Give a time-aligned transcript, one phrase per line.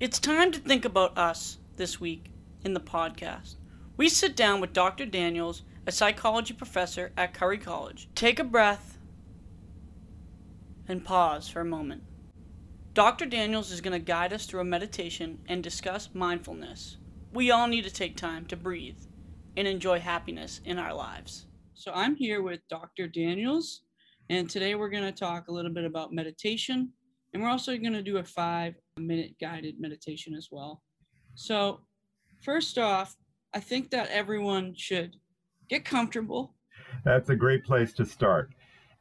[0.00, 2.30] It's time to think about us this week
[2.62, 3.56] in the podcast.
[3.96, 5.04] We sit down with Dr.
[5.04, 8.08] Daniels, a psychology professor at Curry College.
[8.14, 8.96] Take a breath
[10.86, 12.04] and pause for a moment.
[12.94, 13.26] Dr.
[13.26, 16.98] Daniels is going to guide us through a meditation and discuss mindfulness.
[17.32, 19.00] We all need to take time to breathe
[19.56, 21.46] and enjoy happiness in our lives.
[21.74, 23.08] So, I'm here with Dr.
[23.08, 23.82] Daniels,
[24.30, 26.92] and today we're going to talk a little bit about meditation,
[27.32, 30.82] and we're also going to do a five minute guided meditation as well.
[31.34, 31.80] So,
[32.42, 33.16] first off,
[33.54, 35.16] I think that everyone should
[35.68, 36.54] get comfortable.
[37.04, 38.50] That's a great place to start.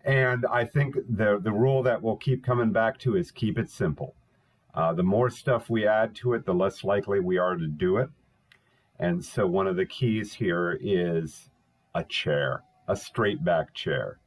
[0.05, 3.70] And I think the, the rule that we'll keep coming back to is keep it
[3.70, 4.16] simple.
[4.73, 7.98] Uh, the more stuff we add to it, the less likely we are to do
[7.98, 8.09] it.
[8.99, 11.49] And so, one of the keys here is
[11.96, 14.20] a chair, a straight back chair.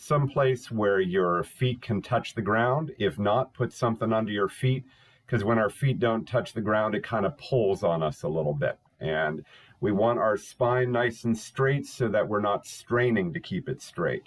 [0.00, 2.92] Someplace where your feet can touch the ground.
[3.00, 4.84] If not, put something under your feet
[5.26, 8.28] because when our feet don't touch the ground, it kind of pulls on us a
[8.28, 8.78] little bit.
[9.00, 9.44] And
[9.80, 13.82] we want our spine nice and straight so that we're not straining to keep it
[13.82, 14.22] straight.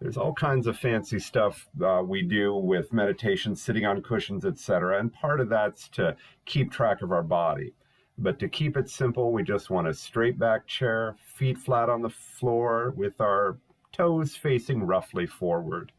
[0.00, 4.98] There's all kinds of fancy stuff uh, we do with meditation, sitting on cushions, etc.
[4.98, 7.74] And part of that's to keep track of our body.
[8.16, 12.00] But to keep it simple, we just want a straight back chair, feet flat on
[12.00, 13.58] the floor with our
[13.94, 15.92] toes facing roughly forward.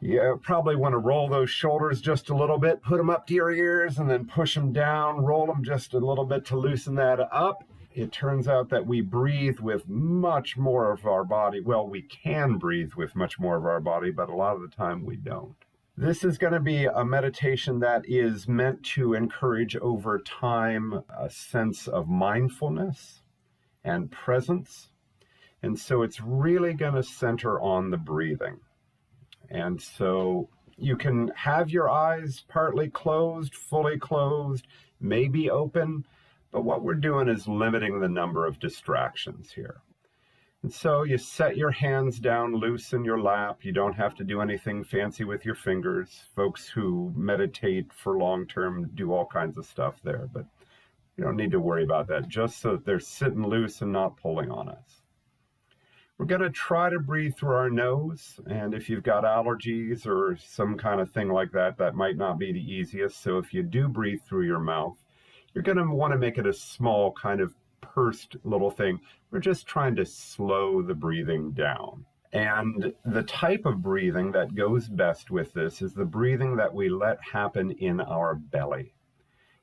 [0.00, 3.34] You probably want to roll those shoulders just a little bit, put them up to
[3.34, 6.94] your ears, and then push them down, roll them just a little bit to loosen
[6.96, 7.64] that up.
[7.94, 11.60] It turns out that we breathe with much more of our body.
[11.60, 14.76] Well, we can breathe with much more of our body, but a lot of the
[14.76, 15.54] time we don't.
[15.96, 21.30] This is going to be a meditation that is meant to encourage over time a
[21.30, 23.22] sense of mindfulness
[23.84, 24.90] and presence.
[25.64, 28.60] And so it's really going to center on the breathing.
[29.48, 34.66] And so you can have your eyes partly closed, fully closed,
[35.00, 36.04] maybe open,
[36.52, 39.80] but what we're doing is limiting the number of distractions here.
[40.62, 43.64] And so you set your hands down loose in your lap.
[43.64, 46.24] You don't have to do anything fancy with your fingers.
[46.36, 50.44] Folks who meditate for long term do all kinds of stuff there, but
[51.16, 54.18] you don't need to worry about that, just so that they're sitting loose and not
[54.18, 55.03] pulling on us.
[56.16, 58.38] We're going to try to breathe through our nose.
[58.46, 62.38] And if you've got allergies or some kind of thing like that, that might not
[62.38, 63.20] be the easiest.
[63.20, 64.96] So if you do breathe through your mouth,
[65.52, 69.00] you're going to want to make it a small kind of pursed little thing.
[69.32, 72.06] We're just trying to slow the breathing down.
[72.32, 76.88] And the type of breathing that goes best with this is the breathing that we
[76.88, 78.93] let happen in our belly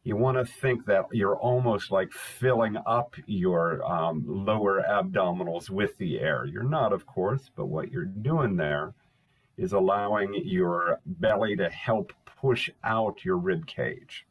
[0.04, 5.98] you want to think that you're almost like filling up your um, lower abdominals with
[5.98, 6.46] the air.
[6.46, 8.94] You're not, of course, but what you're doing there
[9.58, 14.26] is allowing your belly to help push out your rib cage.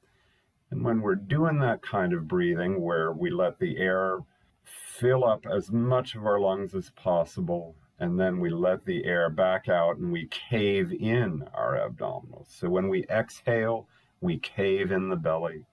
[0.73, 4.19] And when we're doing that kind of breathing, where we let the air
[4.65, 9.31] fill up as much of our lungs as possible, and then we let the air
[9.31, 12.47] back out and we cave in our abdominals.
[12.49, 13.89] So when we exhale,
[14.21, 15.65] we cave in the belly.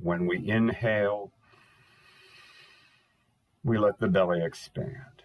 [0.00, 1.32] When we inhale,
[3.62, 5.22] we let the belly expand.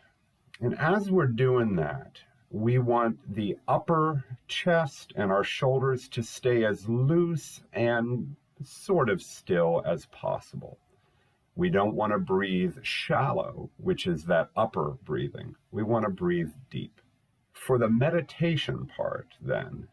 [0.62, 2.20] And as we're doing that,
[2.52, 9.22] we want the upper chest and our shoulders to stay as loose and sort of
[9.22, 10.78] still as possible.
[11.56, 15.56] We don't want to breathe shallow, which is that upper breathing.
[15.72, 17.02] We want to breathe deep.
[17.52, 19.90] For the meditation part, then,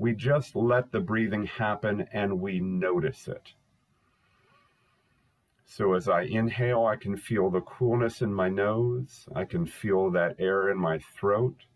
[0.00, 3.52] we just let the breathing happen and we notice it.
[5.66, 9.28] So as I inhale, I can feel the coolness in my nose.
[9.36, 11.66] I can feel that air in my throat.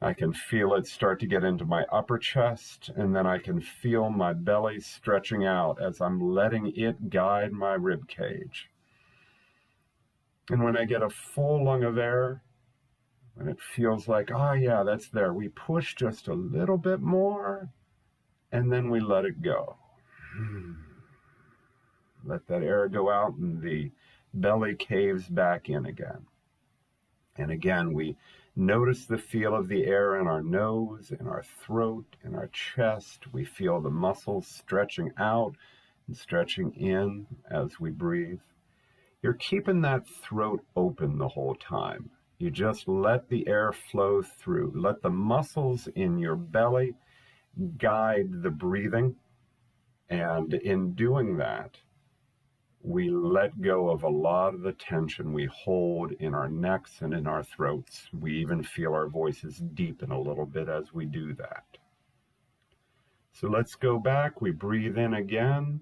[0.00, 3.60] I can feel it start to get into my upper chest, and then I can
[3.60, 8.70] feel my belly stretching out as I'm letting it guide my rib cage.
[10.48, 12.42] And when I get a full lung of air,
[13.38, 15.32] and it feels like, oh, yeah, that's there.
[15.32, 17.68] We push just a little bit more
[18.52, 19.76] and then we let it go.
[20.34, 20.72] Hmm.
[22.24, 23.90] Let that air go out and the
[24.32, 26.26] belly caves back in again.
[27.36, 28.16] And again, we
[28.54, 33.32] notice the feel of the air in our nose, in our throat, in our chest.
[33.32, 35.54] We feel the muscles stretching out
[36.06, 38.40] and stretching in as we breathe.
[39.22, 42.10] You're keeping that throat open the whole time.
[42.38, 44.72] You just let the air flow through.
[44.74, 46.94] Let the muscles in your belly
[47.78, 49.16] guide the breathing.
[50.08, 51.78] And in doing that,
[52.82, 57.12] we let go of a lot of the tension we hold in our necks and
[57.12, 58.08] in our throats.
[58.12, 61.64] We even feel our voices deepen a little bit as we do that.
[63.32, 64.40] So let's go back.
[64.40, 65.80] We breathe in again.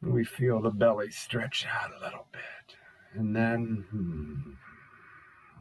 [0.00, 2.76] We feel the belly stretch out a little bit.
[3.14, 4.52] And then hmm,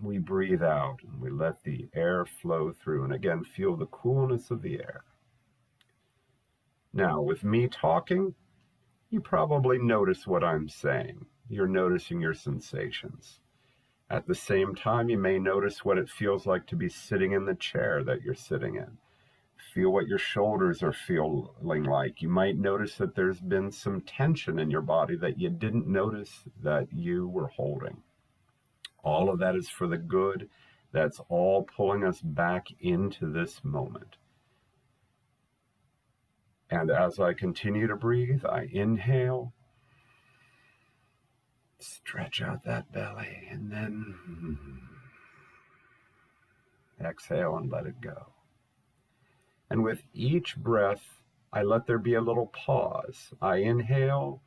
[0.01, 3.04] we breathe out and we let the air flow through.
[3.04, 5.04] And again, feel the coolness of the air.
[6.94, 8.34] Now, with me talking,
[9.10, 11.25] you probably notice what I'm saying.
[11.50, 13.40] You're noticing your sensations.
[14.10, 17.46] At the same time, you may notice what it feels like to be sitting in
[17.46, 18.98] the chair that you're sitting in.
[19.74, 22.22] Feel what your shoulders are feeling like.
[22.22, 26.44] You might notice that there's been some tension in your body that you didn't notice
[26.64, 28.02] that you were holding.
[29.04, 30.50] All of that is for the good.
[30.92, 34.18] That's all pulling us back into this moment.
[36.72, 39.54] And as I continue to breathe, I inhale,
[41.80, 44.16] stretch out that belly, and then
[47.04, 48.34] exhale and let it go.
[49.69, 51.21] And with each breath,
[51.54, 53.33] I let there be a little pause.
[53.42, 54.42] I inhale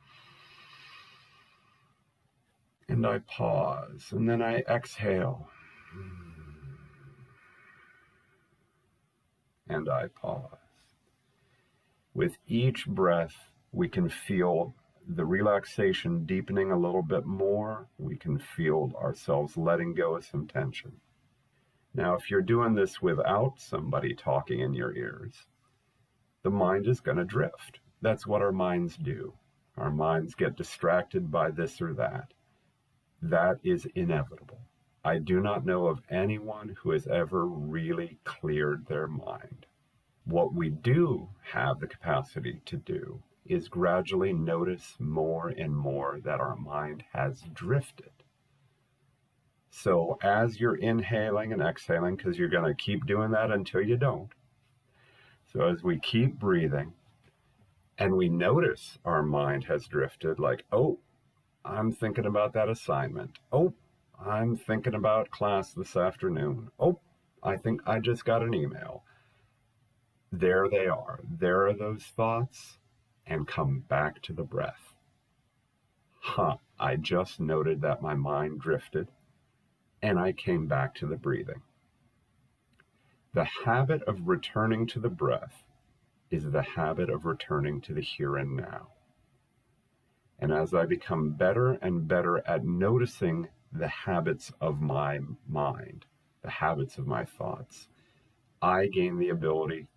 [2.89, 5.47] and I pause, and then I exhale
[9.67, 10.57] and I pause.
[12.13, 13.33] With each breath,
[13.71, 14.75] we can feel
[15.07, 17.87] the relaxation deepening a little bit more.
[17.97, 20.93] We can feel ourselves letting go of some tension.
[21.93, 25.45] Now, if you're doing this without somebody talking in your ears,
[26.41, 27.79] the mind is going to drift.
[28.01, 29.33] That's what our minds do.
[29.77, 32.33] Our minds get distracted by this or that.
[33.21, 34.61] That is inevitable.
[35.05, 39.65] I do not know of anyone who has ever really cleared their mind.
[40.25, 46.39] What we do have the capacity to do is gradually notice more and more that
[46.39, 48.12] our mind has drifted.
[49.75, 53.97] So as you're inhaling and exhaling, because you're going to keep doing that until you
[53.97, 54.29] don't.
[55.51, 56.93] So as we keep breathing
[57.97, 60.99] and we notice our mind has drifted, like, oh,
[61.65, 63.39] I'm thinking about that assignment.
[63.51, 63.73] Oh,
[64.23, 66.69] I'm thinking about class this afternoon.
[66.79, 66.99] Oh,
[67.41, 69.03] I think I just got an email.
[70.31, 71.19] There they are.
[71.27, 72.77] There are those thoughts,
[73.25, 74.93] and come back to the breath.
[76.19, 79.07] Huh, I just noted that my mind drifted
[80.03, 81.61] and I came back to the breathing.
[83.33, 85.63] The habit of returning to the breath
[86.29, 88.89] is the habit of returning to the here and now.
[90.37, 96.05] And as I become better and better at noticing the habits of my mind,
[96.41, 97.87] the habits of my thoughts,
[98.61, 99.87] I gain the ability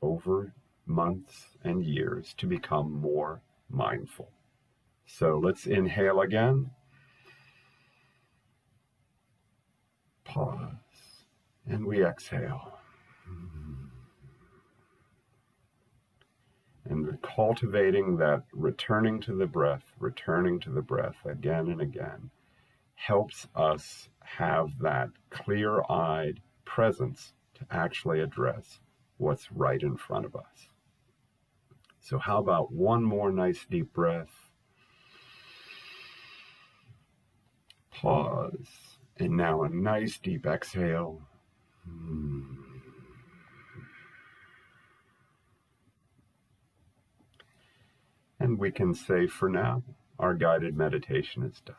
[0.00, 0.54] over
[0.86, 4.30] months and years to become more mindful.
[5.06, 6.70] So let's inhale again.
[10.36, 11.24] Pause,
[11.66, 12.78] and we exhale.
[16.84, 22.30] And cultivating that returning to the breath, returning to the breath again and again,
[22.94, 28.78] helps us have that clear eyed presence to actually address
[29.16, 30.68] what's right in front of us.
[32.00, 34.50] So, how about one more nice deep breath?
[37.90, 38.95] Pause.
[39.18, 41.20] And now a nice deep exhale.
[48.40, 49.82] And we can say for now,
[50.18, 51.76] our guided meditation is done.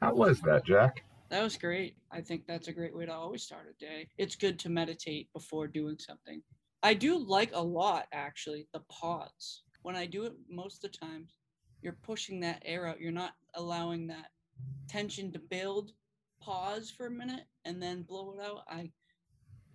[0.00, 1.04] How was that, Jack?
[1.30, 1.96] That was great.
[2.10, 4.08] I think that's a great way to always start a day.
[4.18, 6.42] It's good to meditate before doing something.
[6.82, 9.62] I do like a lot, actually, the pause.
[9.82, 11.34] When I do it most of the times,
[11.80, 13.00] you're pushing that air out.
[13.00, 14.26] You're not allowing that
[14.88, 15.92] tension to build,
[16.40, 18.64] pause for a minute, and then blow it out.
[18.68, 18.90] I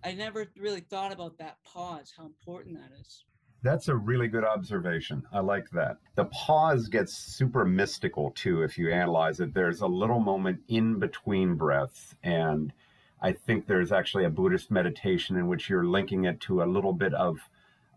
[0.04, 3.24] I never really thought about that pause, how important that is.
[3.62, 5.24] That's a really good observation.
[5.32, 5.96] I like that.
[6.14, 9.52] The pause gets super mystical too if you analyze it.
[9.52, 12.72] There's a little moment in between breaths and
[13.20, 16.92] I think there's actually a Buddhist meditation in which you're linking it to a little
[16.92, 17.38] bit of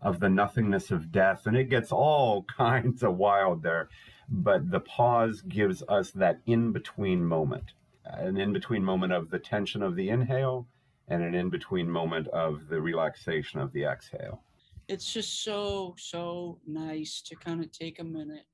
[0.00, 3.88] of the nothingness of death and it gets all kinds of wild there
[4.28, 7.72] but the pause gives us that in between moment
[8.04, 10.66] an in between moment of the tension of the inhale
[11.08, 14.42] and an in between moment of the relaxation of the exhale.
[14.88, 18.46] It's just so, so nice to kind of take a minute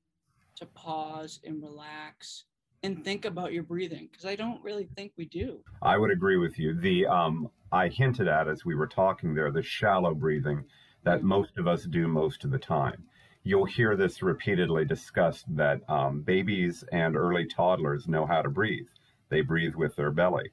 [0.55, 2.45] to pause and relax
[2.83, 5.59] and think about your breathing because I don't really think we do.
[5.81, 6.73] I would agree with you.
[6.73, 10.63] The um, I hinted at as we were talking there the shallow breathing
[11.03, 11.27] that mm-hmm.
[11.27, 13.03] most of us do most of the time
[13.49, 18.87] you'll hear this repeatedly discussed that um, babies and early toddlers know how to breathe.
[19.29, 20.51] They breathe with their belly.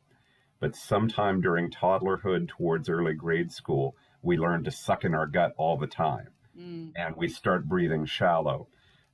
[0.61, 5.53] But sometime during toddlerhood towards early grade school, we learn to suck in our gut
[5.59, 6.93] all the time Mm.
[6.97, 8.67] and we start breathing shallow.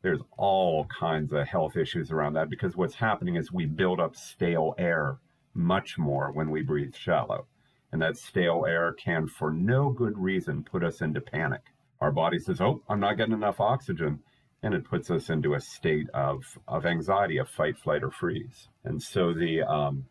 [0.02, 4.14] There's all kinds of health issues around that because what's happening is we build up
[4.14, 5.18] stale air
[5.52, 7.48] much more when we breathe shallow.
[7.90, 11.62] And that stale air can, for no good reason, put us into panic.
[12.02, 14.20] Our body says, Oh, I'm not getting enough oxygen.
[14.64, 18.68] And it puts us into a state of, of anxiety, of fight, flight, or freeze.
[18.84, 20.06] And so the um,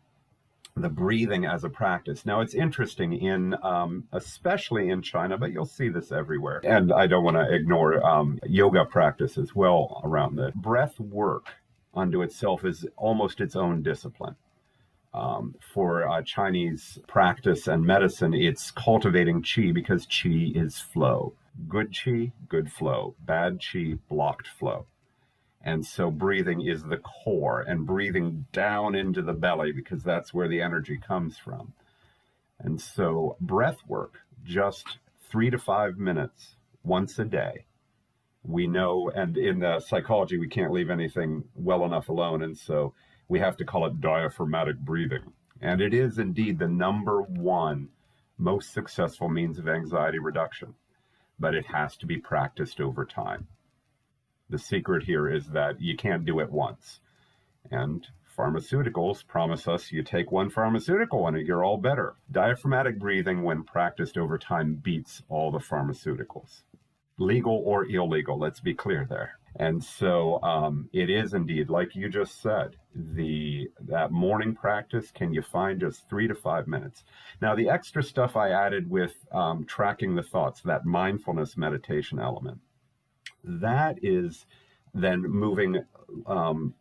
[0.74, 2.24] the breathing as a practice.
[2.24, 6.62] Now it's interesting in, um, especially in China, but you'll see this everywhere.
[6.64, 11.48] And I don't want to ignore um, yoga practice as well around the breath work
[11.94, 14.36] unto itself is almost its own discipline.
[15.12, 21.34] Um, for uh, Chinese practice and medicine, it's cultivating qi because qi is flow.
[21.68, 23.14] Good qi, good flow.
[23.20, 24.86] Bad qi, blocked flow.
[25.64, 30.48] And so breathing is the core and breathing down into the belly because that's where
[30.48, 31.74] the energy comes from.
[32.58, 34.98] And so breath work, just
[35.30, 37.66] three to five minutes once a day.
[38.44, 42.42] We know, and in the psychology, we can't leave anything well enough alone.
[42.42, 42.92] And so
[43.28, 45.32] we have to call it diaphragmatic breathing.
[45.60, 47.90] And it is indeed the number one
[48.36, 50.74] most successful means of anxiety reduction,
[51.38, 53.46] but it has to be practiced over time.
[54.50, 57.00] The secret here is that you can't do it once.
[57.70, 62.14] And pharmaceuticals promise us you take one pharmaceutical and you're all better.
[62.30, 66.62] Diaphragmatic breathing, when practiced over time, beats all the pharmaceuticals,
[67.18, 68.38] legal or illegal.
[68.38, 69.38] Let's be clear there.
[69.56, 75.10] And so um, it is indeed, like you just said, the that morning practice.
[75.10, 77.04] Can you find just three to five minutes?
[77.40, 82.60] Now, the extra stuff I added with um, tracking the thoughts, that mindfulness meditation element,
[83.44, 84.46] that is
[84.94, 85.84] then moving
[86.26, 86.74] um,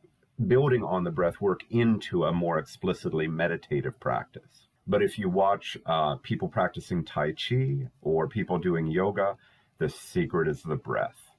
[0.48, 4.68] building on the breath work into a more explicitly meditative practice.
[4.88, 9.36] But if you watch uh, people practicing Tai Chi or people doing yoga,
[9.78, 11.31] the secret is the breath,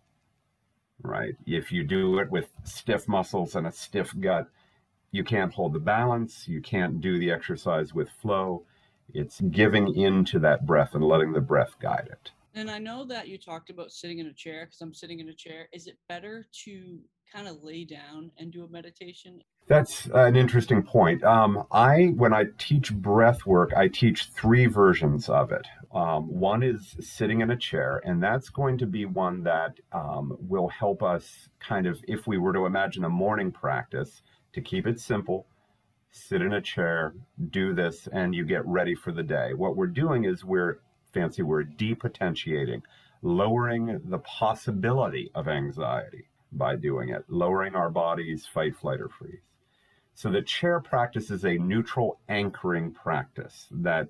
[1.03, 1.35] right?
[1.47, 4.49] If you do it with stiff muscles and a stiff gut,
[5.11, 8.65] you can't hold the balance, you can't do the exercise with flow.
[9.13, 12.31] It's giving into that breath and letting the breath guide it.
[12.55, 15.29] And I know that you talked about sitting in a chair because I'm sitting in
[15.29, 15.69] a chair.
[15.73, 16.99] Is it better to
[17.33, 19.41] kind of lay down and do a meditation?
[19.69, 21.23] That's an interesting point.
[21.25, 25.67] Um, I, when I teach breath work, I teach three versions of it.
[25.95, 30.37] Um, one is sitting in a chair, and that's going to be one that um,
[30.41, 34.87] will help us kind of, if we were to imagine a morning practice, to keep
[34.87, 35.47] it simple,
[36.11, 37.15] sit in a chair,
[37.51, 39.55] do this, and you get ready for the day.
[39.55, 40.79] What we're doing is we're,
[41.15, 42.83] fancy word, depotentiating,
[43.23, 49.41] lowering the possibility of anxiety by doing it, lowering our body's fight, flight, or freeze.
[50.15, 54.09] So the chair practice is a neutral anchoring practice that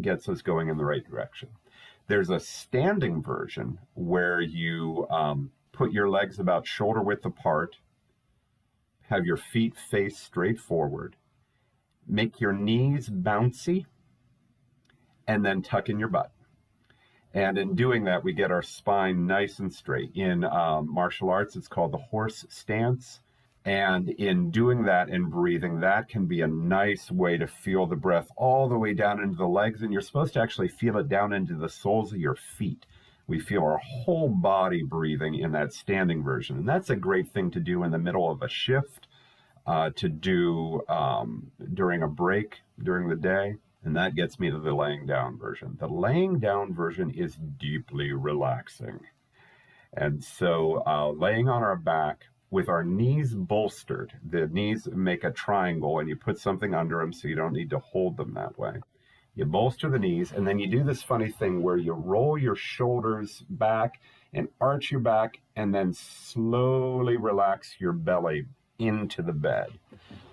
[0.00, 1.48] gets us going in the right direction.
[2.06, 7.76] There's a standing version where you um, put your legs about shoulder width apart,
[9.08, 11.16] have your feet face straight forward,
[12.06, 13.86] make your knees bouncy,
[15.26, 16.30] and then tuck in your butt.
[17.32, 20.12] And in doing that, we get our spine nice and straight.
[20.14, 23.20] In um, martial arts, it's called the horse stance.
[23.64, 27.96] And in doing that and breathing, that can be a nice way to feel the
[27.96, 29.80] breath all the way down into the legs.
[29.80, 32.84] And you're supposed to actually feel it down into the soles of your feet.
[33.26, 36.58] We feel our whole body breathing in that standing version.
[36.58, 39.08] And that's a great thing to do in the middle of a shift,
[39.66, 43.54] uh, to do um, during a break during the day.
[43.82, 45.78] And that gets me to the laying down version.
[45.80, 49.00] The laying down version is deeply relaxing.
[49.94, 55.32] And so, uh, laying on our back with our knees bolstered, the knees make a
[55.32, 58.56] triangle and you put something under them so you don't need to hold them that
[58.56, 58.74] way.
[59.34, 62.54] You bolster the knees and then you do this funny thing where you roll your
[62.54, 64.00] shoulders back
[64.32, 68.46] and arch your back and then slowly relax your belly
[68.78, 69.70] into the bed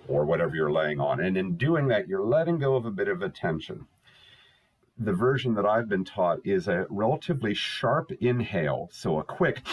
[0.07, 1.19] or whatever you're laying on.
[1.21, 3.87] And in doing that, you're letting go of a bit of attention.
[4.95, 9.63] The version that I've been taught is a relatively sharp inhale, so a quick,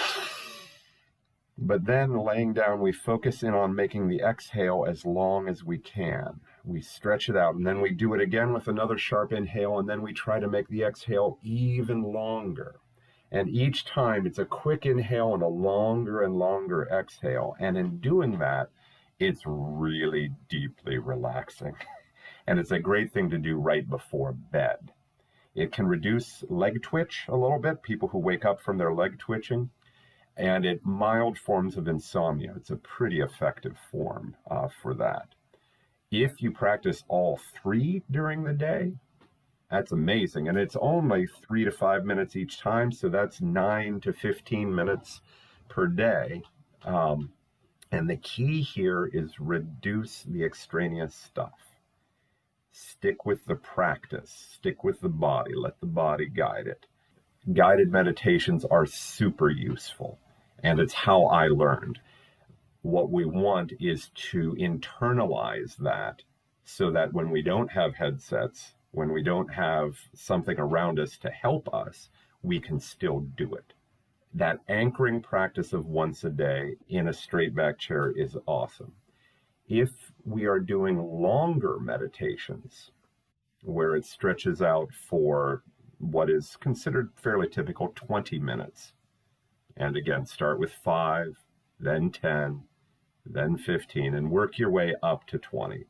[1.61, 5.77] but then laying down, we focus in on making the exhale as long as we
[5.77, 6.41] can.
[6.65, 9.89] We stretch it out, and then we do it again with another sharp inhale, and
[9.89, 12.77] then we try to make the exhale even longer.
[13.33, 17.57] And each time it's a quick inhale and a longer and longer exhale.
[17.59, 18.71] And in doing that,
[19.19, 21.75] it's really deeply relaxing.
[22.47, 24.93] And it's a great thing to do right before bed.
[25.55, 29.19] It can reduce leg twitch a little bit, people who wake up from their leg
[29.19, 29.69] twitching,
[30.39, 32.55] and it mild forms of insomnia.
[32.57, 35.29] It's a pretty effective form uh, for that.
[36.11, 38.93] If you practice all three during the day,
[39.71, 40.49] That's amazing.
[40.49, 42.93] And it's only three to five minutes each time.
[42.93, 45.21] So that's nine to 15 minutes
[45.69, 46.43] per day.
[46.85, 47.33] Um,
[47.93, 51.55] and the key here is reduce the extraneous stuff.
[52.73, 56.87] Stick with the practice, stick with the body, let the body guide it.
[57.53, 60.21] Guided meditations are super useful,
[60.63, 62.01] and it's how I learned.
[62.83, 66.23] What we want is to internalize that
[66.65, 71.31] so that when we don't have headsets, when we don't have something around us to
[71.31, 72.11] help us,
[72.43, 73.75] we can still do it.
[74.35, 78.93] That anchoring practice of once a day in a straight back chair is awesome.
[79.69, 79.91] If
[80.25, 82.91] we are doing longer meditations,
[83.63, 85.63] where it stretches out for
[85.99, 88.93] what is considered fairly typical 20 minutes,
[89.79, 91.39] and again, start with five,
[91.81, 92.65] then 10,
[93.25, 95.87] then 15, and work your way up to 20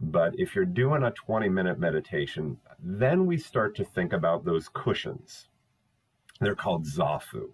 [0.00, 4.68] but if you're doing a 20 minute meditation, then we start to think about those
[4.68, 5.48] cushions.
[6.40, 7.50] They're called zafu.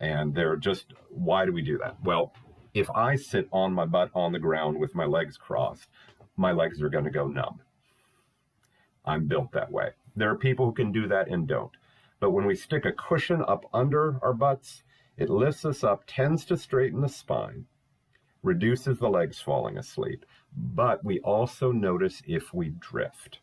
[0.00, 1.96] And they're just, why do we do that?
[2.02, 2.32] Well,
[2.74, 5.88] if I sit on my butt on the ground with my legs crossed,
[6.36, 7.60] my legs are going to go numb.
[9.04, 9.90] I'm built that way.
[10.14, 11.70] There are people who can do that and don't.
[12.20, 14.82] But when we stick a cushion up under our butts,
[15.16, 17.66] it lifts us up, tends to straighten the spine,
[18.42, 20.24] reduces the legs falling asleep.
[20.56, 23.40] But we also notice if we drift.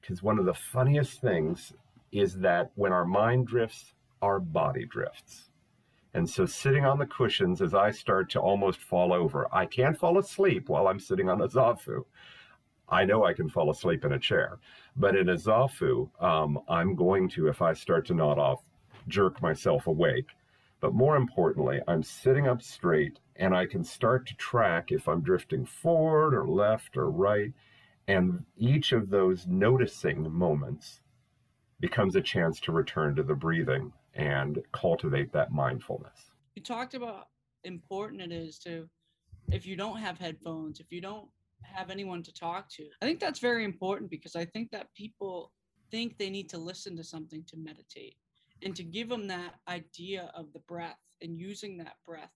[0.00, 1.72] Because one of the funniest things
[2.12, 5.50] is that when our mind drifts, our body drifts.
[6.14, 9.98] And so sitting on the cushions as I start to almost fall over, I can't
[9.98, 12.04] fall asleep while I'm sitting on a zafu.
[12.88, 14.58] I know I can fall asleep in a chair,
[14.96, 18.62] but in a zafu, um, I'm going to, if I start to nod off,
[19.08, 20.28] jerk myself awake.
[20.80, 25.22] But more importantly, I'm sitting up straight and I can start to track if I'm
[25.22, 27.52] drifting forward or left or right.
[28.06, 31.00] And each of those noticing moments
[31.80, 36.30] becomes a chance to return to the breathing and cultivate that mindfulness.
[36.54, 37.28] You talked about
[37.64, 38.88] important it is to,
[39.50, 41.28] if you don't have headphones, if you don't
[41.62, 42.84] have anyone to talk to.
[43.02, 45.52] I think that's very important because I think that people
[45.90, 48.16] think they need to listen to something to meditate
[48.62, 52.32] and to give them that idea of the breath and using that breath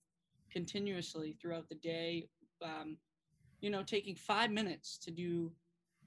[0.51, 2.27] continuously throughout the day.
[2.61, 2.97] Um,
[3.59, 5.51] you know, taking five minutes to do,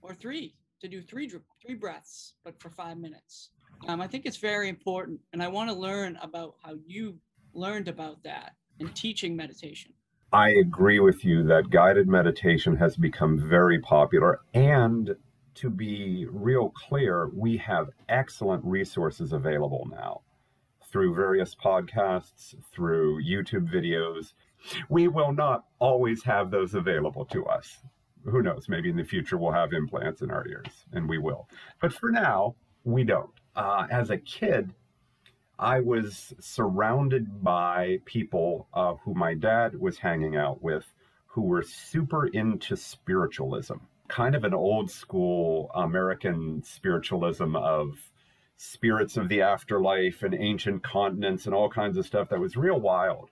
[0.02, 3.50] or three to do three three breaths, but for five minutes.
[3.88, 7.18] Um, I think it's very important, and I want to learn about how you
[7.54, 9.92] learned about that in teaching meditation.
[10.32, 14.40] I agree with you that guided meditation has become very popular.
[14.54, 15.14] And
[15.56, 20.22] to be real clear, we have excellent resources available now
[20.90, 24.32] through various podcasts, through YouTube videos.
[24.88, 27.78] We will not always have those available to us.
[28.24, 28.68] Who knows?
[28.68, 31.48] Maybe in the future we'll have implants in our ears, and we will.
[31.80, 33.30] But for now, we don't.
[33.54, 34.74] Uh, as a kid,
[35.58, 40.92] I was surrounded by people uh, who my dad was hanging out with
[41.26, 43.74] who were super into spiritualism,
[44.08, 48.10] kind of an old school American spiritualism of
[48.56, 52.80] spirits of the afterlife and ancient continents and all kinds of stuff that was real
[52.80, 53.28] wild.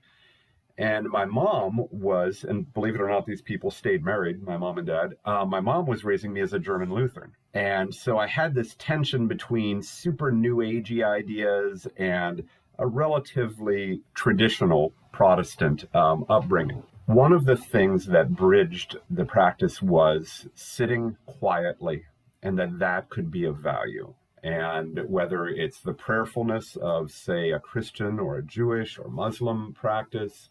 [0.77, 4.79] And my mom was, and believe it or not, these people stayed married, my mom
[4.79, 5.15] and dad.
[5.25, 7.33] Uh, my mom was raising me as a German Lutheran.
[7.55, 12.43] And so I had this tension between super new agey ideas and
[12.79, 16.83] a relatively traditional Protestant um, upbringing.
[17.07, 22.05] One of the things that bridged the practice was sitting quietly,
[22.43, 24.15] and that that could be of value.
[24.43, 30.49] And whether it's the prayerfulness of, say, a Christian or a Jewish or Muslim practice,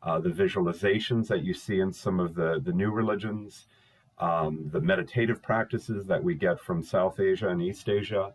[0.00, 3.66] uh, the visualizations that you see in some of the, the new religions,
[4.18, 8.32] um, the meditative practices that we get from South Asia and East Asia.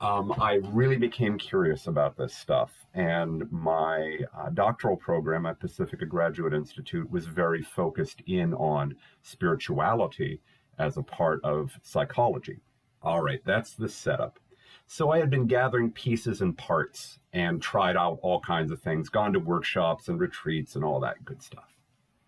[0.00, 2.72] Um, I really became curious about this stuff.
[2.94, 10.40] And my uh, doctoral program at Pacifica Graduate Institute was very focused in on spirituality
[10.78, 12.60] as a part of psychology.
[13.02, 14.38] All right, that's the setup.
[14.86, 19.08] So I had been gathering pieces and parts and tried out all kinds of things,
[19.08, 21.76] gone to workshops and retreats and all that good stuff.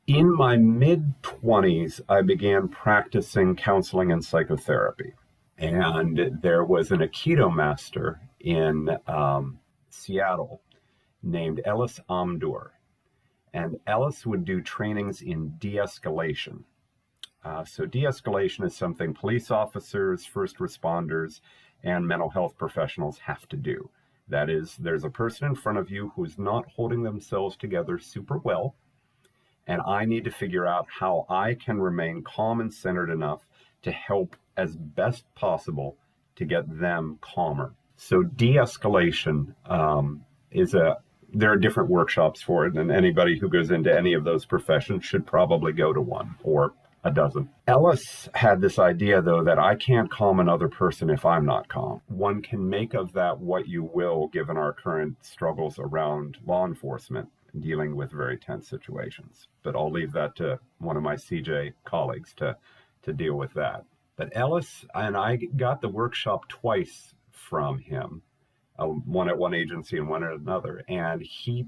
[0.07, 5.15] In my mid 20s, I began practicing counseling and psychotherapy.
[5.63, 10.61] And there was an Aikido master in um, Seattle
[11.23, 12.71] named Ellis Amdur.
[13.55, 16.65] And Ellis would do trainings in de escalation.
[17.45, 21.41] Uh, so, de escalation is something police officers, first responders,
[21.85, 23.89] and mental health professionals have to do.
[24.27, 28.39] That is, there's a person in front of you who's not holding themselves together super
[28.39, 28.75] well,
[29.69, 33.47] and I need to figure out how I can remain calm and centered enough
[33.83, 35.97] to help as best possible
[36.37, 37.75] to get them calmer.
[37.97, 40.99] So de escalation um, is a
[41.35, 45.05] there are different workshops for it, and anybody who goes into any of those professions
[45.05, 47.49] should probably go to one or a dozen.
[47.67, 52.01] Ellis had this idea, though, that I can't calm another person if I'm not calm.
[52.09, 57.29] One can make of that what you will, given our current struggles around law enforcement
[57.59, 59.49] dealing with very tense situations.
[59.63, 62.57] But I'll leave that to one of my CJ colleagues to,
[63.03, 63.85] to deal with that.
[64.17, 68.23] But Ellis and I got the workshop twice from him,
[68.79, 70.85] uh, one at one agency and one at another.
[70.89, 71.67] And he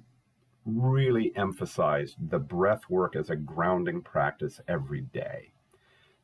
[0.64, 5.53] really emphasized the breath work as a grounding practice every day.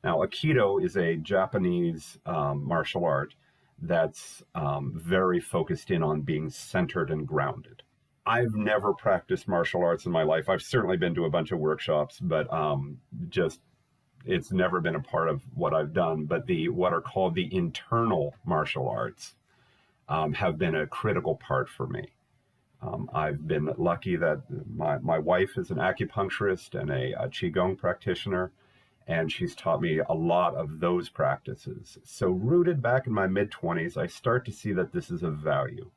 [0.03, 3.35] Now, Aikido is a Japanese um, martial art
[3.83, 7.83] that's um, very focused in on being centered and grounded.
[8.27, 10.49] I've never practiced martial arts in my life.
[10.49, 13.61] I've certainly been to a bunch of workshops, but um, just
[14.25, 16.25] it's never been a part of what I've done.
[16.25, 19.35] But the what are called the internal martial arts
[20.09, 22.09] um, have been a critical part for me.
[22.83, 24.43] Um, I've been lucky that
[24.75, 28.53] my, my wife is an acupuncturist and a, a Qigong practitioner,
[29.07, 31.99] and she's taught me a lot of those practices.
[32.05, 35.37] So, rooted back in my mid 20s, I start to see that this is of
[35.37, 35.91] value.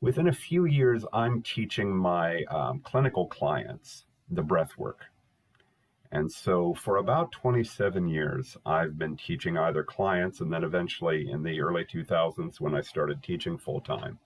[0.00, 5.06] Within a few years, I'm teaching my um, clinical clients the breath work.
[6.16, 11.42] And so, for about 27 years, I've been teaching either clients, and then eventually in
[11.42, 14.18] the early 2000s, when I started teaching full time,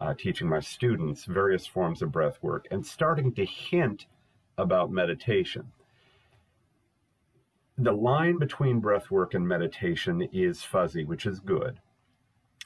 [0.00, 4.06] uh, teaching my students various forms of breath work and starting to hint
[4.56, 5.72] about meditation.
[7.76, 11.80] The line between breath work and meditation is fuzzy, which is good,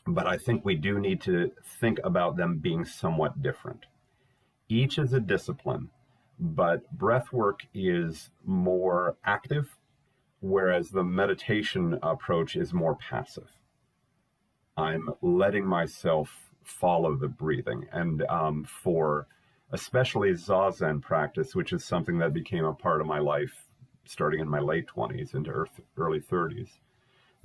[0.06, 3.86] but I think we do need to think about them being somewhat different.
[4.68, 5.88] Each is a discipline,
[6.40, 9.76] but breath work is more active,
[10.40, 13.50] whereas the meditation approach is more passive.
[14.76, 17.86] I'm letting myself follow the breathing.
[17.92, 19.26] And um, for
[19.72, 23.66] especially Zazen practice, which is something that became a part of my life
[24.06, 26.70] starting in my late 20s into early 30s,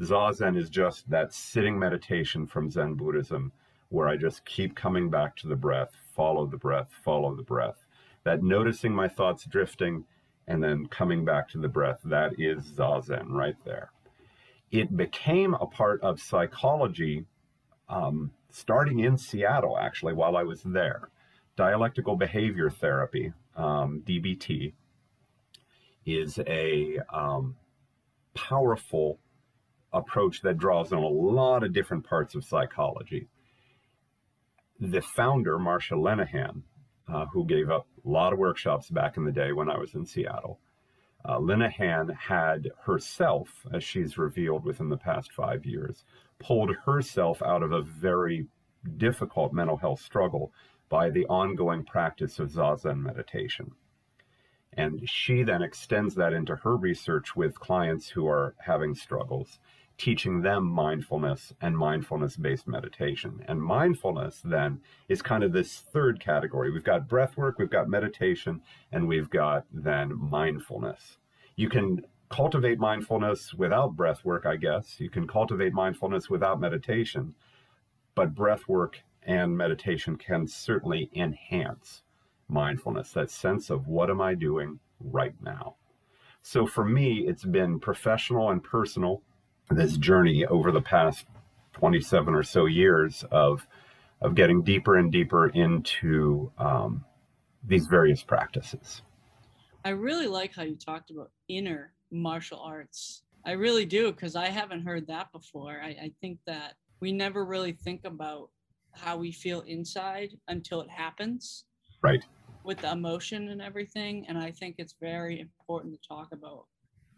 [0.01, 3.51] Zazen is just that sitting meditation from Zen Buddhism
[3.89, 7.84] where I just keep coming back to the breath, follow the breath, follow the breath.
[8.25, 10.05] That noticing my thoughts drifting
[10.47, 13.91] and then coming back to the breath, that is Zazen right there.
[14.71, 17.25] It became a part of psychology
[17.87, 21.09] um, starting in Seattle, actually, while I was there.
[21.55, 24.73] Dialectical behavior therapy, um, DBT,
[26.05, 27.55] is a um,
[28.33, 29.19] powerful
[29.93, 33.27] approach that draws on a lot of different parts of psychology.
[34.79, 36.63] The founder, Marsha Linehan,
[37.07, 39.93] uh, who gave up a lot of workshops back in the day when I was
[39.93, 40.59] in Seattle,
[41.25, 46.05] uh, Linehan had herself, as she's revealed within the past five years,
[46.39, 48.47] pulled herself out of a very
[48.97, 50.51] difficult mental health struggle
[50.89, 53.71] by the ongoing practice of Zazen meditation.
[54.73, 59.59] And she then extends that into her research with clients who are having struggles,
[59.97, 63.43] teaching them mindfulness and mindfulness based meditation.
[63.47, 66.71] And mindfulness then is kind of this third category.
[66.71, 71.17] We've got breath work, we've got meditation, and we've got then mindfulness.
[71.55, 74.99] You can cultivate mindfulness without breath work, I guess.
[74.99, 77.33] You can cultivate mindfulness without meditation,
[78.15, 82.03] but breath work and meditation can certainly enhance
[82.47, 85.75] mindfulness, that sense of what am I doing right now.
[86.41, 89.23] So for me, it's been professional and personal,
[89.69, 91.25] this journey over the past
[91.73, 93.67] 27 or so years of,
[94.21, 97.03] of getting deeper and deeper into um,
[97.63, 99.01] these various practices.
[99.83, 103.23] I really like how you talked about inner martial arts.
[103.45, 105.79] I really do because I haven't heard that before.
[105.83, 108.49] I, I think that we never really think about
[108.93, 111.65] how we feel inside until it happens.
[112.01, 112.23] Right.
[112.63, 114.25] With the emotion and everything.
[114.27, 116.65] And I think it's very important to talk about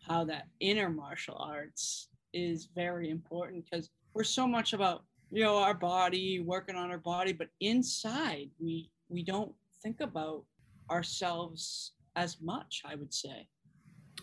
[0.06, 5.58] how that inner martial arts is very important because we're so much about, you know,
[5.58, 10.44] our body, working on our body, but inside we we don't think about
[10.90, 13.48] ourselves as much, I would say.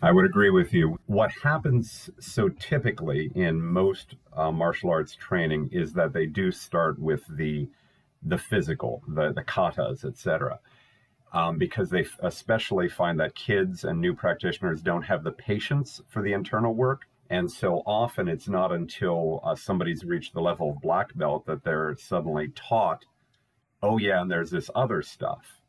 [0.01, 0.99] I would agree with you.
[1.05, 6.99] What happens so typically in most uh, martial arts training is that they do start
[6.99, 7.69] with the
[8.21, 10.59] the physical, the the katas, etc.
[11.31, 16.21] Um, because they especially find that kids and new practitioners don't have the patience for
[16.21, 17.07] the internal work.
[17.29, 21.63] And so often it's not until uh, somebody's reached the level of black belt that
[21.63, 23.05] they're suddenly taught,
[23.83, 25.61] oh, yeah, and there's this other stuff.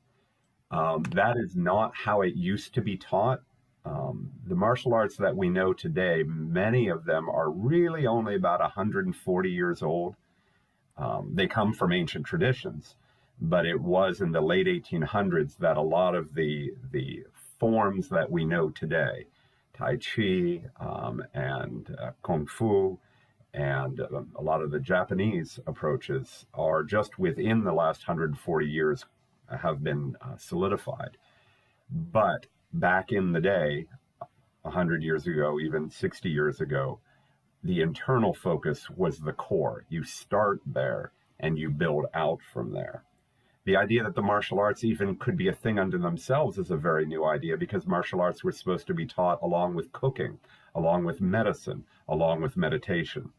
[0.70, 3.40] Um, that is not how it used to be taught
[3.84, 8.60] Um, the martial arts that we know today, many of them are really only about
[8.60, 10.16] 140 years old.
[10.98, 12.96] Um, they come from ancient traditions,
[13.40, 17.24] but it was in the late 1800s that a lot of the the
[17.60, 19.26] forms that we know today,
[19.76, 22.98] Tai Chi um, and uh, Kung Fu,
[23.52, 29.04] and uh, a lot of the Japanese approaches are just within the last 140 years
[29.62, 31.16] have been uh, solidified.
[31.90, 33.86] But back in the day,
[34.62, 36.98] 100 years ago, even 60 years ago,
[37.62, 39.84] the internal focus was the core.
[39.88, 43.04] You start there and you build out from there.
[43.66, 46.76] The idea that the martial arts even could be a thing unto themselves is a
[46.76, 50.38] very new idea because martial arts were supposed to be taught along with cooking,
[50.76, 53.32] along with medicine, along with meditation,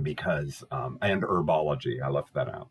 [0.00, 2.00] because um, and herbology.
[2.00, 2.68] I left that out.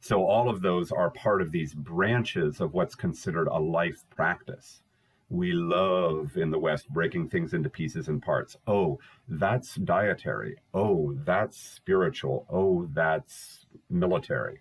[0.00, 4.82] So all of those are part of these branches of what's considered a life practice.
[5.30, 8.54] We love in the West breaking things into pieces and parts.
[8.66, 10.56] Oh, that's dietary.
[10.74, 12.46] Oh, that's spiritual.
[12.50, 14.60] Oh, that's military.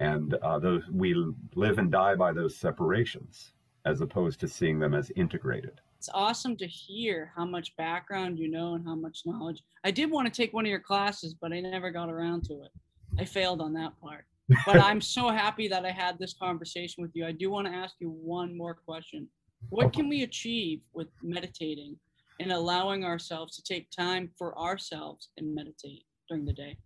[0.00, 1.14] And uh, those we
[1.54, 3.52] live and die by those separations
[3.84, 5.80] as opposed to seeing them as integrated.
[5.98, 9.62] It's awesome to hear how much background you know and how much knowledge.
[9.82, 12.62] I did want to take one of your classes, but I never got around to
[12.62, 12.70] it.
[13.18, 14.24] I failed on that part.
[14.64, 17.26] But I'm so happy that I had this conversation with you.
[17.26, 19.28] I do want to ask you one more question.
[19.70, 21.96] What can we achieve with meditating
[22.38, 26.76] and allowing ourselves to take time for ourselves and meditate during the day?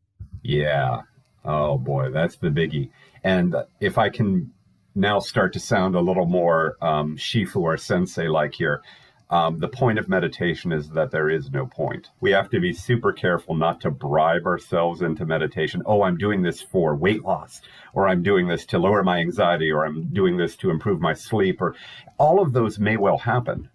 [0.43, 1.03] Yeah.
[1.45, 2.91] Oh boy, that's the biggie.
[3.25, 4.53] And if I can
[4.95, 8.83] now start to sound a little more um, Shifu or sensei like here,
[9.31, 12.11] um, the point of meditation is that there is no point.
[12.21, 15.83] We have to be super careful not to bribe ourselves into meditation.
[15.87, 17.63] Oh, I'm doing this for weight loss,
[17.95, 21.15] or I'm doing this to lower my anxiety, or I'm doing this to improve my
[21.15, 21.75] sleep, or
[22.19, 23.71] all of those may well happen.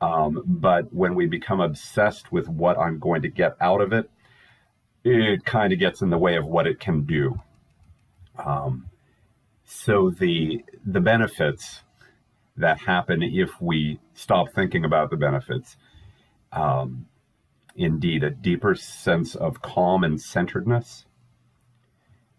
[0.00, 4.08] Um, but when we become obsessed with what I'm going to get out of it,
[5.06, 7.40] it kind of gets in the way of what it can do.
[8.44, 8.86] Um,
[9.64, 11.82] so the the benefits
[12.56, 15.76] that happen if we stop thinking about the benefits.
[16.52, 17.06] Um,
[17.74, 21.04] indeed, a deeper sense of calm and centeredness,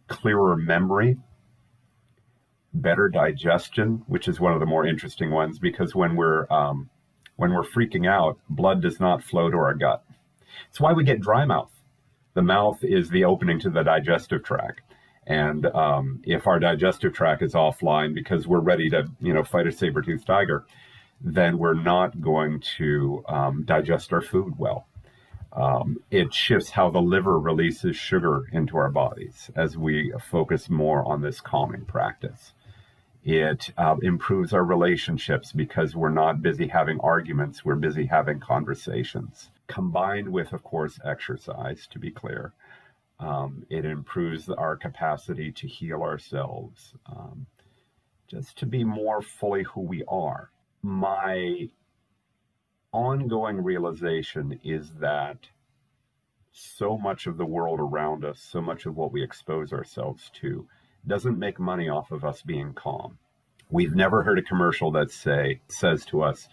[0.07, 1.17] clearer memory,
[2.73, 6.89] better digestion, which is one of the more interesting ones because when we're um,
[7.35, 10.03] when we're freaking out, blood does not flow to our gut.
[10.69, 11.71] It's why we get dry mouth.
[12.37, 14.81] The mouth is the opening to the digestive tract.
[15.25, 19.65] And um, if our digestive tract is offline because we're ready to, you know, fight
[19.65, 20.63] a saber-toothed tiger,
[21.19, 24.85] then we're not going to um, digest our food well.
[25.51, 31.03] Um, it shifts how the liver releases sugar into our bodies as we focus more
[31.07, 32.53] on this calming practice.
[33.23, 39.49] It uh, improves our relationships because we're not busy having arguments, we're busy having conversations.
[39.67, 42.53] Combined with, of course, exercise, to be clear.
[43.19, 47.47] Um, it improves our capacity to heal ourselves, um,
[48.27, 50.51] just to be more fully who we are.
[50.81, 51.69] My
[52.93, 55.37] ongoing realization is that
[56.51, 60.67] so much of the world around us, so much of what we expose ourselves to,
[61.05, 63.17] doesn't make money off of us being calm.
[63.69, 66.47] We've never heard a commercial that say says to us,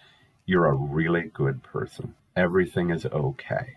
[0.47, 2.15] "You're a really good person.
[2.37, 3.77] Everything is okay.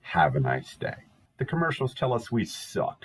[0.00, 0.96] Have a nice day."
[1.42, 3.04] the commercials tell us we suck.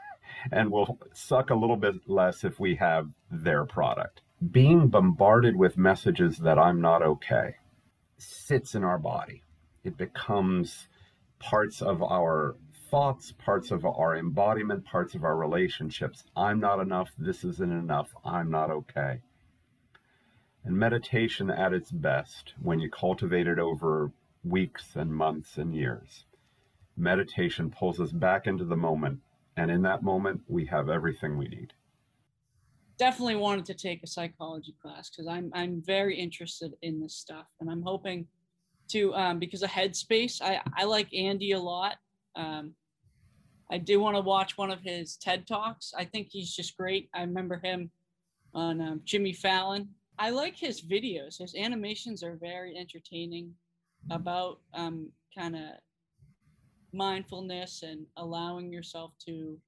[0.52, 4.22] and we'll suck a little bit less if we have their product.
[4.50, 7.56] Being bombarded with messages that I'm not okay
[8.16, 9.42] sits in our body.
[9.82, 10.88] It becomes
[11.38, 12.56] parts of our
[12.90, 16.24] thoughts, parts of our embodiment, parts of our relationships.
[16.34, 17.10] I'm not enough.
[17.18, 18.08] This isn't enough.
[18.24, 19.20] I'm not okay.
[20.64, 24.10] And meditation at its best, when you cultivate it over
[24.42, 26.24] weeks and months and years,
[26.96, 29.20] meditation pulls us back into the moment.
[29.56, 31.74] And in that moment, we have everything we need.
[32.98, 37.46] Definitely wanted to take a psychology class because I'm I'm very interested in this stuff,
[37.60, 38.26] and I'm hoping
[38.90, 40.40] to um, because of Headspace.
[40.40, 41.96] I I like Andy a lot.
[42.36, 42.74] Um,
[43.70, 45.92] I do want to watch one of his TED talks.
[45.96, 47.08] I think he's just great.
[47.14, 47.90] I remember him
[48.54, 49.88] on um, Jimmy Fallon.
[50.18, 51.38] I like his videos.
[51.38, 53.54] His animations are very entertaining
[54.10, 55.62] about um, kind of
[56.92, 59.58] mindfulness and allowing yourself to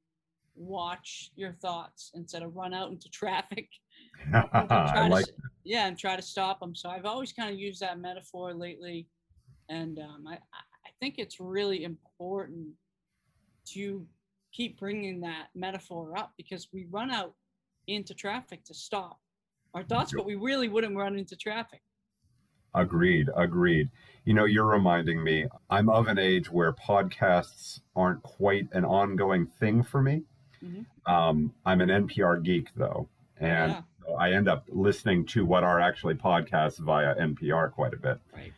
[0.55, 3.69] watch your thoughts instead of run out into traffic.
[4.33, 5.33] I like to,
[5.65, 6.75] yeah, and try to stop them.
[6.75, 9.09] So I've always kind of used that metaphor lately,
[9.69, 12.69] and um, I I think it's really important
[13.67, 14.07] to
[14.53, 17.35] keep bringing that metaphor up because we run out
[17.89, 19.21] into traffic to stop
[19.77, 21.83] our thoughts, but we really wouldn't run into traffic.
[22.75, 23.91] Agreed, agreed.
[24.25, 29.47] You know, you're reminding me, I'm of an age where podcasts aren't quite an ongoing
[29.47, 30.23] thing for me.
[30.65, 31.13] Mm-hmm.
[31.13, 33.09] Um, I'm an NPR geek, though,
[33.39, 34.15] and yeah.
[34.19, 38.19] I end up listening to what are actually podcasts via NPR quite a bit.
[38.35, 38.53] Right.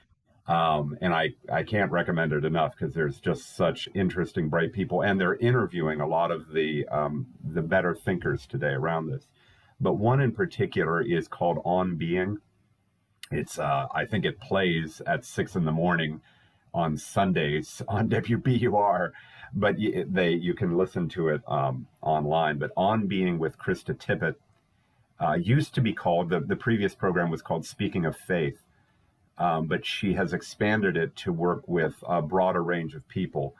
[0.47, 5.03] Um, and I, I can't recommend it enough because there's just such interesting, bright people,
[5.03, 9.27] and they're interviewing a lot of the um, the better thinkers today around this.
[9.81, 12.39] But one in particular is called On Being.
[13.31, 16.21] It's uh, I think it plays at six in the morning
[16.75, 19.13] on Sundays on WBUR,
[19.55, 22.59] but they you can listen to it um, online.
[22.59, 24.35] But On Being with Krista Tippett
[25.21, 28.59] uh, used to be called the the previous program was called Speaking of Faith
[29.39, 33.55] um, but she has expanded it to work with a broader range of people.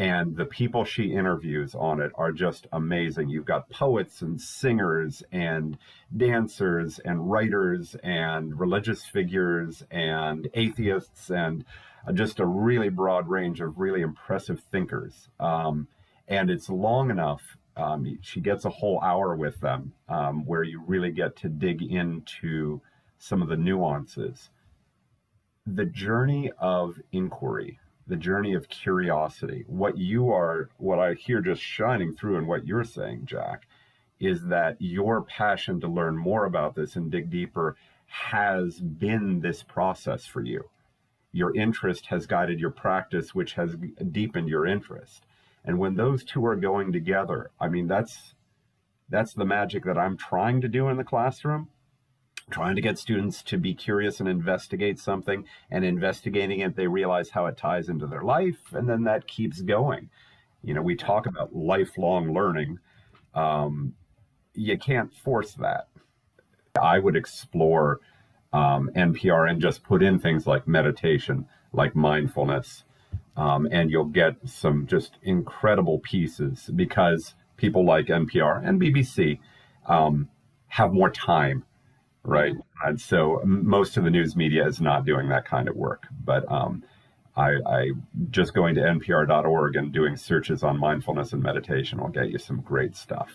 [0.00, 3.28] And the people she interviews on it are just amazing.
[3.28, 5.76] You've got poets and singers and
[6.16, 11.66] dancers and writers and religious figures and atheists and
[12.14, 15.28] just a really broad range of really impressive thinkers.
[15.38, 15.86] Um,
[16.26, 17.42] and it's long enough.
[17.76, 21.82] Um, she gets a whole hour with them um, where you really get to dig
[21.82, 22.80] into
[23.18, 24.48] some of the nuances
[25.66, 27.78] the journey of inquiry,
[28.10, 32.66] the journey of curiosity, what you are, what I hear just shining through in what
[32.66, 33.66] you're saying, Jack,
[34.18, 39.62] is that your passion to learn more about this and dig deeper has been this
[39.62, 40.68] process for you.
[41.32, 43.76] Your interest has guided your practice, which has
[44.10, 45.24] deepened your interest.
[45.64, 48.34] And when those two are going together, I mean, that's
[49.08, 51.68] that's the magic that I'm trying to do in the classroom
[52.50, 57.30] trying to get students to be curious and investigate something and investigating it they realize
[57.30, 60.10] how it ties into their life and then that keeps going.
[60.62, 62.78] You know we talk about lifelong learning.
[63.34, 63.94] Um,
[64.54, 65.88] you can't force that.
[66.80, 68.00] I would explore
[68.52, 72.84] um, npr and just put in things like meditation like mindfulness
[73.36, 79.38] um, and you'll get some just incredible pieces because people like npr and bbc
[79.86, 80.28] um,
[80.68, 81.64] have more time
[82.24, 82.54] right?
[82.84, 86.06] And so most of the news media is not doing that kind of work.
[86.24, 86.82] But um,
[87.36, 87.90] I, I
[88.30, 92.60] just going to npr.org and doing searches on mindfulness and meditation will get you some
[92.60, 93.30] great stuff.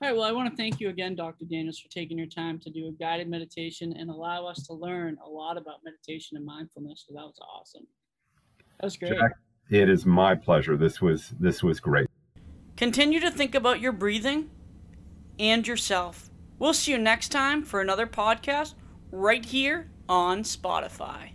[0.00, 0.16] All right.
[0.16, 1.44] Well, I want to thank you again, Dr.
[1.44, 5.18] Daniels, for taking your time to do a guided meditation and allow us to learn
[5.24, 7.04] a lot about meditation and mindfulness.
[7.08, 7.86] So that was awesome.
[8.78, 9.12] That was great.
[9.12, 9.32] Jack,
[9.70, 10.76] it is my pleasure.
[10.76, 12.06] This was this was great.
[12.76, 14.50] Continue to think about your breathing
[15.40, 18.74] and yourself We'll see you next time for another podcast
[19.12, 21.32] right here on Spotify.